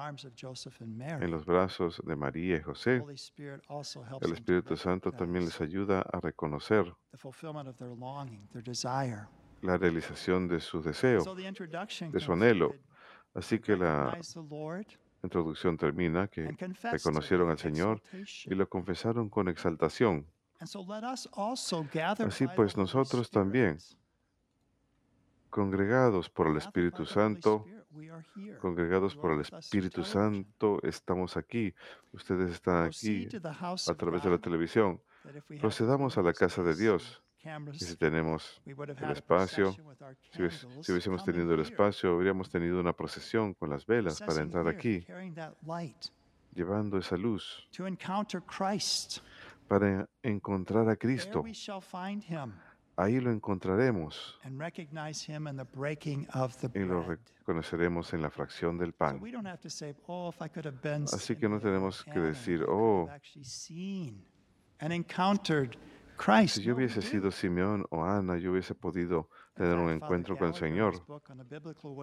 en 0.98 1.30
los 1.30 1.46
brazos 1.46 2.02
de 2.04 2.16
María 2.16 2.56
y 2.56 2.62
José, 2.62 3.02
el 4.20 4.32
Espíritu 4.32 4.76
Santo 4.76 5.10
también 5.12 5.46
les 5.46 5.60
ayuda 5.60 6.02
a 6.02 6.20
reconocer 6.20 6.94
la 9.62 9.76
realización 9.78 10.48
de 10.48 10.60
su 10.60 10.82
deseo, 10.82 11.24
de 11.24 12.20
su 12.20 12.32
anhelo. 12.32 12.74
Así 13.34 13.58
que 13.58 13.76
la 13.76 14.18
introducción 15.22 15.76
termina 15.76 16.28
que 16.28 16.56
reconocieron 16.92 17.50
al 17.50 17.58
Señor 17.58 18.02
y 18.44 18.54
lo 18.54 18.68
confesaron 18.68 19.28
con 19.30 19.48
exaltación. 19.48 20.26
Así 20.58 22.46
pues, 22.54 22.76
nosotros 22.76 23.30
también. 23.30 23.78
Congregados 25.56 26.28
por 26.28 26.48
el 26.48 26.58
Espíritu 26.58 27.06
Santo, 27.06 27.64
congregados 28.60 29.16
por 29.16 29.32
el 29.32 29.40
Espíritu. 29.40 30.04
Santo, 30.04 30.78
estamos 30.82 31.38
aquí. 31.38 31.72
Ustedes 32.12 32.50
están 32.50 32.84
aquí 32.84 33.26
a 33.32 33.94
través 33.94 34.22
de 34.22 34.28
la 34.28 34.36
televisión. 34.36 35.00
Procedamos 35.58 36.18
a 36.18 36.22
la 36.22 36.34
casa 36.34 36.62
de 36.62 36.76
Dios. 36.76 37.22
Y 37.72 37.78
si 37.78 37.96
tenemos 37.96 38.60
el 38.66 39.10
espacio, 39.12 39.74
si, 40.30 40.42
si 40.82 40.92
hubiésemos 40.92 41.24
tenido 41.24 41.54
el 41.54 41.60
espacio, 41.60 42.12
habríamos 42.12 42.50
tenido 42.50 42.78
una 42.78 42.92
procesión 42.92 43.54
con 43.54 43.70
las 43.70 43.86
velas 43.86 44.20
para 44.20 44.42
entrar 44.42 44.68
aquí, 44.68 45.06
llevando 46.52 46.98
esa 46.98 47.16
luz, 47.16 47.66
para 49.68 50.06
encontrar 50.22 50.86
a 50.90 50.96
Cristo. 50.96 51.42
Ahí 52.98 53.20
lo 53.20 53.30
encontraremos 53.30 54.40
y 56.74 56.78
lo 56.78 57.02
reconoceremos 57.02 58.14
en 58.14 58.22
la 58.22 58.30
fracción 58.30 58.78
del 58.78 58.92
pan. 58.94 59.20
we 59.20 59.30
don't 59.30 59.46
have 59.46 59.60
to 59.60 59.68
say, 59.68 59.94
oh, 60.06 60.30
if 60.30 60.40
I 60.40 60.48
could 60.48 60.66
have 60.66 60.80
been 60.82 61.04
Así 61.04 61.36
que 61.36 61.48
no 61.48 61.60
tenemos 61.60 62.02
que 62.04 62.18
decir, 62.20 62.64
"Oh. 62.66 63.08
Si 66.48 66.62
yo 66.62 66.74
hubiese 66.74 67.00
do. 67.00 67.02
sido 67.02 67.30
Simeón 67.30 67.84
o 67.90 68.02
Ana, 68.02 68.38
yo 68.38 68.52
hubiese 68.52 68.74
podido 68.74 69.28
tener 69.54 69.76
un 69.76 69.90
encuentro 69.90 70.36
con 70.36 70.48
el 70.48 70.54
Señor. 70.54 70.94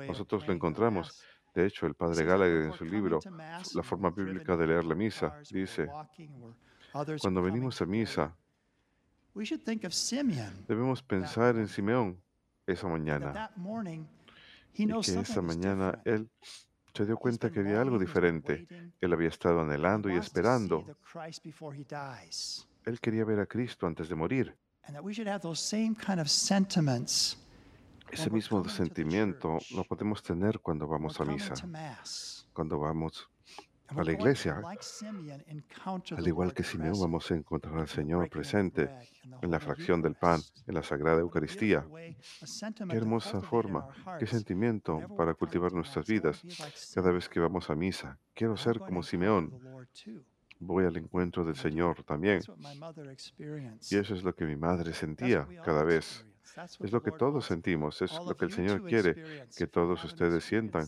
Nosotros 0.07 0.47
lo 0.47 0.53
encontramos. 0.53 1.23
De 1.53 1.65
hecho, 1.65 1.85
el 1.85 1.93
padre 1.93 2.23
Gallagher 2.25 2.63
en 2.63 2.73
su 2.73 2.85
libro, 2.85 3.19
La 3.73 3.83
forma 3.83 4.09
bíblica 4.09 4.55
de 4.55 4.67
leer 4.67 4.85
la 4.85 4.95
misa, 4.95 5.39
dice, 5.51 5.87
cuando 7.21 7.41
venimos 7.41 7.81
a 7.81 7.85
misa, 7.85 8.35
we 9.33 9.45
should 9.45 9.63
think 9.63 9.83
of 9.83 9.93
Simeon. 9.93 10.65
debemos 10.67 11.01
pensar 11.01 11.55
en 11.57 11.67
Simeón 11.67 12.21
esa 12.65 12.87
mañana. 12.87 13.51
Y 14.75 14.85
knows 14.85 15.05
que 15.05 15.19
esa 15.19 15.41
mañana 15.41 16.01
él 16.05 16.29
se 16.93 17.05
dio 17.05 17.17
cuenta 17.17 17.51
que 17.51 17.59
había 17.59 17.81
algo 17.81 17.97
diferente. 17.97 18.67
Él 19.01 19.13
había 19.13 19.29
estado 19.29 19.61
and 19.61 19.71
he 19.71 19.75
anhelando 19.75 20.09
y 20.09 20.15
esperando. 20.15 20.85
Él 22.85 22.99
quería 22.99 23.25
ver 23.25 23.39
a 23.39 23.45
Cristo 23.45 23.87
antes 23.87 24.09
de 24.09 24.15
morir. 24.15 24.55
Ese 28.11 28.29
mismo 28.29 28.69
sentimiento 28.69 29.57
lo 29.71 29.83
podemos 29.85 30.21
tener 30.21 30.59
cuando 30.59 30.87
vamos 30.87 31.19
a 31.19 31.25
misa, 31.25 31.55
cuando 32.53 32.79
vamos 32.79 33.27
a 33.97 34.03
la 34.03 34.11
iglesia. 34.11 34.61
Al 36.17 36.27
igual 36.27 36.53
que 36.53 36.63
Simeón, 36.63 36.99
vamos 36.99 37.31
a 37.31 37.35
encontrar 37.35 37.77
al 37.77 37.87
Señor 37.87 38.29
presente 38.29 38.89
en 39.41 39.51
la 39.51 39.59
fracción 39.59 40.01
del 40.01 40.15
pan, 40.15 40.41
en 40.67 40.75
la 40.75 40.83
Sagrada 40.83 41.19
Eucaristía. 41.21 41.85
Qué 42.89 42.97
hermosa 42.97 43.41
forma, 43.41 43.87
qué 44.19 44.27
sentimiento 44.27 45.01
para 45.17 45.33
cultivar 45.33 45.73
nuestras 45.73 46.05
vidas 46.05 46.41
cada 46.93 47.11
vez 47.11 47.27
que 47.29 47.39
vamos 47.39 47.69
a 47.69 47.75
misa. 47.75 48.17
Quiero 48.33 48.57
ser 48.57 48.79
como 48.79 49.03
Simeón. 49.03 49.51
Voy 50.59 50.85
al 50.85 50.95
encuentro 50.95 51.43
del. 51.43 51.55
Señor 51.55 52.03
también. 52.03 52.41
Y 53.89 53.97
eso 53.97 54.15
es 54.15 54.23
lo 54.23 54.35
que 54.35 54.45
mi 54.45 54.55
madre 54.55 54.93
sentía 54.93 55.47
cada 55.63 55.83
vez. 55.83 56.25
Es 56.79 56.91
lo 56.91 57.01
que 57.01 57.11
todos 57.11 57.45
sentimos, 57.45 58.01
es 58.01 58.11
lo 58.13 58.35
que 58.35 58.45
el 58.45 58.51
Señor 58.51 58.83
quiere 58.83 59.47
que 59.55 59.67
todos 59.67 60.03
ustedes 60.03 60.43
sientan. 60.43 60.87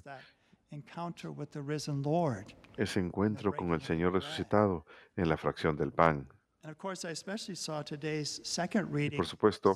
Ese 2.78 3.00
encuentro 3.00 3.54
con 3.54 3.72
el 3.74 3.82
Señor 3.82 4.14
resucitado 4.14 4.86
en 5.16 5.30
la 5.30 5.38
fracción 5.38 5.76
del 5.76 5.92
pan. 5.92 6.28
And 6.66 6.72
of 6.72 6.80
course, 6.80 7.06
I 7.06 7.12
especially 7.12 7.56
saw 7.56 7.84
today's 7.84 8.42
second 8.44 8.90
Y 8.90 8.92
reading 8.92 9.18
por 9.18 9.28
supuesto, 9.28 9.76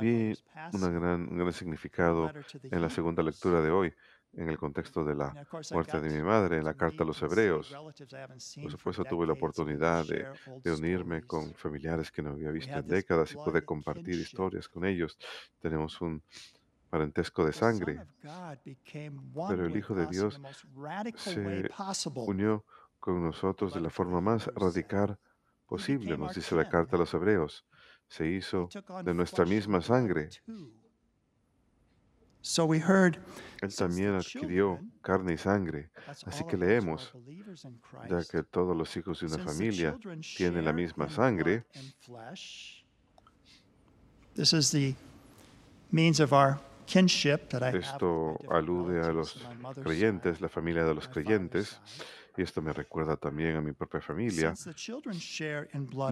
vi 0.00 0.34
una 0.72 0.88
gran, 0.88 1.28
un 1.30 1.38
gran 1.38 1.52
significado 1.52 2.28
en 2.64 2.82
la 2.82 2.90
segunda 2.90 3.22
lectura 3.22 3.60
de 3.60 3.70
hoy, 3.70 3.94
en 4.32 4.48
el 4.48 4.58
contexto 4.58 5.04
de 5.04 5.14
la 5.14 5.32
muerte 5.70 6.00
de 6.00 6.10
mi 6.10 6.22
madre, 6.24 6.56
en 6.56 6.64
la 6.64 6.74
carta 6.74 7.04
a 7.04 7.06
los 7.06 7.22
hebreos. 7.22 7.72
Por 7.72 8.70
supuesto, 8.72 9.04
tuve 9.04 9.28
la 9.28 9.34
oportunidad 9.34 10.04
de, 10.04 10.26
de 10.60 10.72
unirme 10.72 11.22
con 11.22 11.54
familiares 11.54 12.10
que 12.10 12.20
no 12.20 12.30
había 12.30 12.50
visto 12.50 12.76
en 12.76 12.88
décadas 12.88 13.30
y 13.30 13.36
pude 13.36 13.64
compartir 13.64 14.16
historias 14.16 14.68
con 14.68 14.84
ellos. 14.84 15.16
Tenemos 15.60 16.00
un 16.00 16.20
parentesco 16.94 17.44
de 17.44 17.52
sangre. 17.52 18.00
Pero 19.48 19.66
el 19.66 19.76
Hijo 19.76 19.94
de 19.96 20.06
Dios 20.06 20.40
se 21.16 21.68
unió 22.14 22.64
con 23.00 23.20
nosotros 23.20 23.74
de 23.74 23.80
la 23.80 23.90
forma 23.90 24.20
más 24.20 24.46
radical 24.54 25.18
posible, 25.66 26.16
nos 26.16 26.36
dice 26.36 26.54
la 26.54 26.68
carta 26.68 26.94
a 26.94 27.00
los 27.00 27.12
hebreos. 27.12 27.64
Se 28.06 28.28
hizo 28.28 28.68
de 29.04 29.12
nuestra 29.12 29.44
misma 29.44 29.80
sangre. 29.80 30.28
too. 30.46 30.72
So 32.42 32.66
we 32.66 32.78
heard, 32.78 33.18
Él 33.62 33.74
también 33.74 34.14
adquirió 34.14 34.78
carne 35.00 35.32
y 35.32 35.38
sangre, 35.38 35.90
Así 36.26 36.44
que 36.44 36.58
leemos, 36.58 37.10
ya 38.10 38.22
que 38.30 38.42
todos 38.42 38.76
los 38.76 38.94
hijos 38.98 39.20
de 39.20 39.26
una 39.26 39.38
familia 39.38 39.96
tienen 40.36 40.64
la 40.66 40.74
misma 40.74 41.08
sangre, 41.08 41.64
this 44.34 44.52
is 44.52 44.70
the 44.70 44.94
means 45.90 46.20
of 46.20 46.34
our 46.34 46.60
esto 46.86 48.38
alude 48.50 49.00
a 49.00 49.12
los 49.12 49.46
creyentes, 49.82 50.40
la 50.40 50.48
familia 50.48 50.84
de 50.84 50.94
los 50.94 51.08
creyentes, 51.08 51.80
y 52.36 52.42
esto 52.42 52.60
me 52.62 52.72
recuerda 52.72 53.16
también 53.16 53.56
a 53.56 53.60
mi 53.60 53.72
propia 53.72 54.00
familia, 54.00 54.54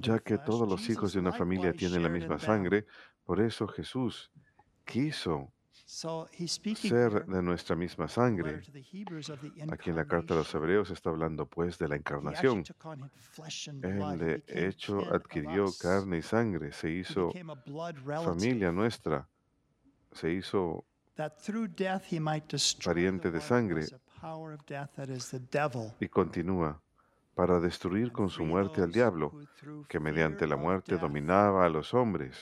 ya 0.00 0.18
que 0.20 0.38
todos 0.38 0.68
los 0.68 0.88
hijos 0.88 1.12
de 1.12 1.20
una 1.20 1.32
familia 1.32 1.72
tienen 1.72 2.02
la 2.02 2.08
misma 2.08 2.38
sangre, 2.38 2.86
por 3.24 3.40
eso 3.40 3.66
Jesús 3.66 4.30
quiso 4.84 5.52
ser 5.84 7.26
de 7.26 7.42
nuestra 7.42 7.76
misma 7.76 8.06
the 8.06 8.22
letter 8.22 8.62
sangre. 8.62 8.62
Aquí 9.70 9.90
en 9.90 9.96
la 9.96 10.06
carta 10.06 10.34
a 10.34 10.36
los 10.38 10.48
incarnation. 10.48 10.62
hebreos 10.62 10.90
está 10.90 11.10
hablando 11.10 11.46
pues 11.46 11.78
de 11.78 11.88
la 11.88 11.96
encarnación. 11.96 12.64
Él 13.82 14.18
de 14.18 14.42
hecho 14.46 15.00
adquirió 15.12 15.66
carne 15.78 16.18
y 16.18 16.22
sangre, 16.22 16.72
se 16.72 16.90
hizo 16.90 17.30
familia 18.24 18.72
nuestra, 18.72 19.28
se 20.12 20.32
hizo 20.32 20.84
pariente 22.84 23.30
de 23.30 23.40
sangre. 23.40 23.86
y 26.00 26.08
continúa 26.08 26.80
para 27.34 27.60
destruir 27.60 28.12
con 28.12 28.28
su 28.28 28.44
muerte 28.44 28.82
al 28.82 28.92
diablo, 28.92 29.32
que 29.88 29.98
mediante 29.98 30.46
la 30.46 30.56
muerte 30.56 30.96
dominaba 30.98 31.64
a 31.64 31.68
los 31.68 31.94
hombres, 31.94 32.36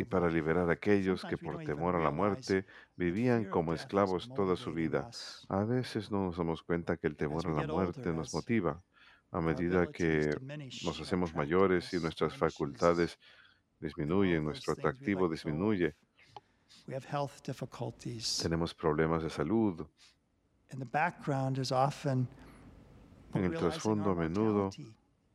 y 0.00 0.04
para 0.04 0.28
liberar 0.28 0.68
a 0.68 0.72
aquellos 0.72 1.24
que 1.24 1.38
por 1.38 1.62
temor 1.64 1.94
a 1.94 2.00
la 2.00 2.10
muerte 2.10 2.66
vivían 2.96 3.44
como 3.44 3.72
esclavos 3.72 4.28
toda 4.34 4.56
su 4.56 4.72
vida. 4.72 5.08
A 5.48 5.64
veces 5.64 6.10
no 6.10 6.24
nos 6.24 6.36
damos 6.36 6.62
cuenta 6.62 6.96
que 6.96 7.06
el 7.06 7.16
temor 7.16 7.46
a 7.46 7.50
la 7.52 7.66
muerte 7.66 8.12
nos 8.12 8.34
motiva. 8.34 8.82
A 9.30 9.40
medida 9.40 9.86
que 9.86 10.30
nos 10.84 11.00
hacemos 11.00 11.34
mayores 11.34 11.92
y 11.92 12.00
nuestras 12.00 12.36
facultades 12.36 13.18
disminuyen, 13.80 14.44
nuestro 14.44 14.72
atractivo 14.72 15.28
disminuye, 15.28 15.94
tenemos 18.42 18.74
problemas 18.74 19.22
de 19.22 19.30
salud. 19.30 19.86
En 23.34 23.44
el 23.44 23.52
trasfondo 23.54 24.10
a 24.10 24.14
menudo 24.14 24.70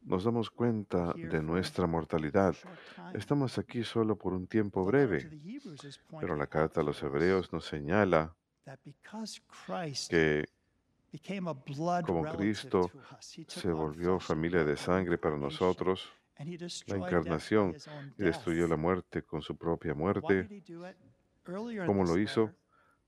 nos 0.01 0.23
damos 0.23 0.49
cuenta 0.49 1.13
de 1.13 1.41
nuestra 1.41 1.87
mortalidad. 1.87 2.55
Estamos 3.13 3.57
aquí 3.57 3.83
solo 3.83 4.15
por 4.17 4.33
un 4.33 4.47
tiempo 4.47 4.83
breve, 4.83 5.29
pero 6.19 6.35
la 6.35 6.47
carta 6.47 6.81
a 6.81 6.83
los 6.83 7.01
hebreos 7.03 7.51
nos 7.53 7.65
señala 7.65 8.35
que 10.09 10.45
como 12.05 12.23
Cristo 12.35 12.89
se 13.47 13.71
volvió 13.71 14.19
familia 14.19 14.63
de 14.63 14.75
sangre 14.75 15.17
para 15.17 15.37
nosotros, 15.37 16.11
la 16.87 16.95
encarnación 16.95 17.75
y 18.17 18.23
destruyó 18.23 18.67
la 18.67 18.77
muerte 18.77 19.23
con 19.23 19.41
su 19.41 19.55
propia 19.55 19.93
muerte, 19.93 20.63
como 21.85 22.03
lo 22.03 22.17
hizo 22.17 22.51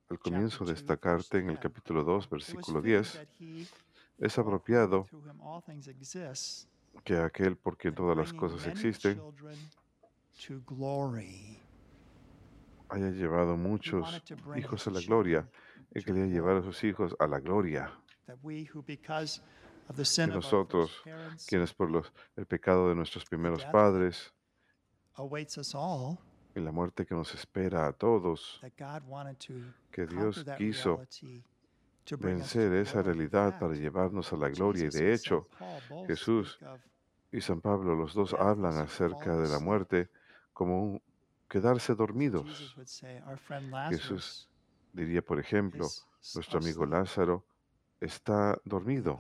al 0.10 0.20
comienzo 0.20 0.66
de 0.66 0.74
esta 0.74 0.98
carta 0.98 1.38
en 1.38 1.50
el 1.50 1.60
capítulo 1.60 2.04
2, 2.04 2.30
versículo 2.30 2.82
10, 2.82 3.28
es 4.20 4.38
apropiado 4.38 5.08
que 7.04 7.18
aquel 7.18 7.58
por 7.58 7.78
quien 7.78 7.96
todas 7.96 8.16
las 8.16 8.34
cosas 8.34 8.66
existen 8.68 9.20
haya 12.90 13.10
llevado 13.10 13.58
muchos 13.58 14.24
hijos 14.56 14.88
a 14.88 14.92
la 14.92 15.02
gloria 15.02 15.50
y 15.94 16.04
quería 16.04 16.26
llevar 16.26 16.58
a 16.58 16.62
sus 16.62 16.84
hijos 16.84 17.16
a 17.20 17.28
la 17.28 17.40
gloria. 17.40 17.92
Y 19.88 20.28
nosotros, 20.28 21.04
quienes 21.48 21.74
por 21.74 21.92
los, 21.92 22.12
el 22.36 22.46
pecado 22.46 22.90
de 22.90 22.96
nuestros 22.96 23.26
primeros 23.26 23.64
padres 23.66 24.34
y 26.56 26.60
la 26.60 26.72
muerte 26.72 27.06
que 27.06 27.14
nos 27.14 27.34
espera 27.34 27.88
a 27.88 27.94
todos, 27.94 28.62
que 29.92 30.08
Dios 30.08 30.46
quiso 30.58 31.02
vencer 32.20 32.74
esa 32.74 33.02
realidad 33.02 33.60
para 33.60 33.74
llevarnos 33.74 34.32
a 34.34 34.38
la 34.38 34.50
gloria. 34.50 34.86
Y 34.86 34.90
de 34.90 35.14
hecho, 35.14 35.48
Jesús 36.08 36.60
y 37.32 37.42
San 37.42 37.62
Pablo, 37.62 37.96
los 37.96 38.14
dos 38.14 38.34
hablan 38.34 38.78
acerca 38.78 39.36
de 39.36 39.50
la 39.50 39.60
muerte 39.60 40.10
como 40.54 40.82
un 40.82 41.02
quedarse 41.50 41.94
dormidos. 41.94 42.76
Jesús 43.90 44.50
diría, 44.94 45.22
por 45.22 45.40
ejemplo, 45.40 45.88
nuestro 46.34 46.60
amigo 46.60 46.86
Lázaro 46.86 47.46
está 48.06 48.60
dormido. 48.64 49.18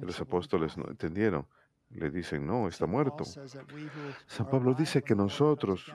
Los 0.00 0.20
apóstoles 0.20 0.76
no 0.76 0.88
entendieron. 0.88 1.46
Le 1.90 2.10
dicen, 2.10 2.46
no, 2.46 2.66
está 2.66 2.86
muerto. 2.86 3.24
San 4.26 4.50
Pablo 4.50 4.74
dice 4.74 5.02
que 5.02 5.14
nosotros, 5.14 5.92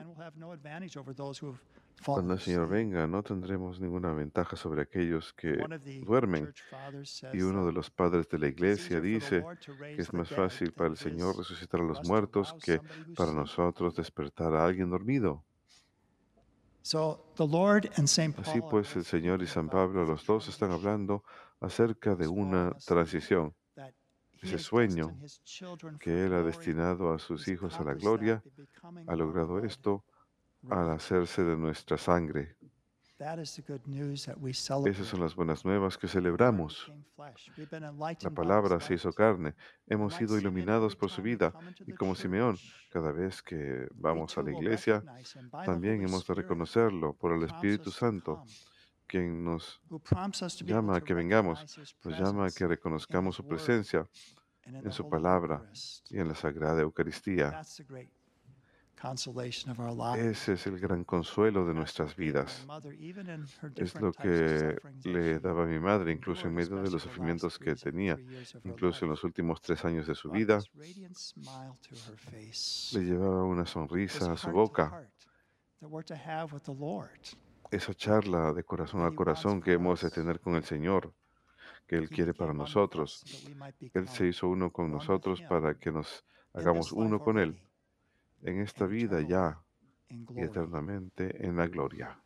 cuando 2.06 2.34
el 2.34 2.40
Señor 2.40 2.68
venga, 2.68 3.06
no 3.06 3.22
tendremos 3.22 3.80
ninguna 3.80 4.12
ventaja 4.12 4.56
sobre 4.56 4.82
aquellos 4.82 5.34
que 5.34 5.58
duermen. 6.06 6.54
Y 7.34 7.42
uno 7.42 7.66
de 7.66 7.72
los 7.72 7.90
padres 7.90 8.28
de 8.28 8.38
la 8.38 8.46
iglesia 8.46 9.00
dice 9.00 9.44
que 9.78 10.00
es 10.00 10.12
más 10.14 10.30
fácil 10.30 10.72
para 10.72 10.88
el 10.90 10.96
Señor 10.96 11.36
resucitar 11.36 11.80
a 11.80 11.84
los 11.84 12.02
muertos 12.08 12.54
que 12.62 12.80
para 13.14 13.32
nosotros 13.32 13.94
despertar 13.94 14.54
a 14.54 14.64
alguien 14.64 14.88
dormido. 14.88 15.44
Así 18.38 18.60
pues, 18.70 18.96
el 18.96 19.04
Señor 19.04 19.42
y 19.42 19.46
San 19.46 19.68
Pablo, 19.68 20.04
los 20.06 20.24
dos 20.24 20.48
están 20.48 20.70
hablando 20.70 21.24
acerca 21.60 22.14
de 22.14 22.26
una 22.28 22.72
transición. 22.86 23.54
Ese 24.42 24.58
sueño 24.58 25.18
que 25.98 26.24
Él 26.24 26.32
ha 26.32 26.42
destinado 26.42 27.12
a 27.12 27.18
sus 27.18 27.46
hijos 27.48 27.78
a 27.78 27.84
la 27.84 27.94
gloria, 27.94 28.42
ha 29.06 29.14
logrado 29.14 29.58
esto 29.58 30.04
al 30.70 30.90
hacerse 30.90 31.44
de 31.44 31.56
nuestra 31.56 31.98
sangre. 31.98 32.56
Esas 34.86 35.06
son 35.08 35.20
las 35.20 35.34
buenas 35.34 35.62
nuevas 35.62 35.98
que 35.98 36.08
celebramos. 36.08 36.90
La 38.22 38.30
palabra 38.30 38.80
se 38.80 38.94
hizo 38.94 39.12
carne. 39.12 39.54
Hemos 39.86 40.14
sido 40.14 40.38
iluminados 40.38 40.96
por 40.96 41.10
su 41.10 41.20
vida. 41.20 41.52
Y 41.86 41.92
como 41.92 42.14
Simeón, 42.14 42.56
cada 42.88 43.12
vez 43.12 43.42
que 43.42 43.86
vamos 43.94 44.38
a 44.38 44.42
la 44.42 44.52
iglesia, 44.52 45.04
también 45.66 46.02
hemos 46.02 46.26
de 46.26 46.32
reconocerlo 46.32 47.12
por 47.12 47.34
el 47.34 47.42
Espíritu 47.42 47.90
Santo, 47.90 48.42
quien 49.10 49.42
nos 49.42 49.80
llama 50.64 50.96
a 50.96 51.00
que 51.00 51.14
vengamos, 51.14 51.58
nos 52.04 52.18
llama 52.18 52.46
a 52.46 52.50
que 52.50 52.66
reconozcamos 52.66 53.34
su 53.34 53.44
presencia 53.44 54.08
en 54.64 54.92
su 54.92 55.08
palabra 55.08 55.68
y 56.10 56.18
en 56.18 56.28
la 56.28 56.34
Sagrada 56.36 56.80
Eucaristía. 56.82 57.60
Ese 60.16 60.52
es 60.52 60.66
el 60.66 60.78
gran 60.78 61.04
consuelo 61.04 61.66
de 61.66 61.74
nuestras 61.74 62.14
vidas. 62.14 62.66
Es 63.74 64.00
lo 64.00 64.12
que 64.12 64.76
le 65.04 65.40
daba 65.40 65.64
a 65.64 65.66
mi 65.66 65.80
madre, 65.80 66.12
incluso 66.12 66.46
en 66.46 66.54
medio 66.54 66.76
de 66.76 66.90
los 66.90 67.02
sufrimientos 67.02 67.58
que 67.58 67.74
tenía, 67.74 68.16
incluso 68.62 69.06
en 69.06 69.10
los 69.10 69.24
últimos 69.24 69.60
tres 69.60 69.84
años 69.84 70.06
de 70.06 70.14
su 70.14 70.30
vida. 70.30 70.60
Le 72.92 73.04
llevaba 73.04 73.42
una 73.44 73.66
sonrisa 73.66 74.32
a 74.32 74.36
su 74.36 74.50
boca. 74.50 75.10
Esa 77.70 77.94
charla 77.94 78.52
de 78.52 78.64
corazón 78.64 79.04
a 79.04 79.14
corazón 79.14 79.60
que 79.62 79.72
hemos 79.72 80.00
de 80.00 80.10
tener 80.10 80.40
con 80.40 80.56
el 80.56 80.64
Señor, 80.64 81.12
que 81.86 81.96
Él 81.96 82.08
quiere 82.08 82.34
para 82.34 82.52
nosotros. 82.52 83.24
Él 83.94 84.08
se 84.08 84.26
hizo 84.26 84.48
uno 84.48 84.70
con 84.70 84.90
nosotros 84.90 85.40
para 85.42 85.74
que 85.74 85.92
nos 85.92 86.24
hagamos 86.52 86.92
uno 86.92 87.20
con 87.20 87.38
Él 87.38 87.60
en 88.42 88.60
esta 88.60 88.86
vida 88.86 89.20
ya 89.20 89.62
y 90.08 90.40
eternamente 90.40 91.46
en 91.46 91.56
la 91.56 91.66
gloria. 91.66 92.18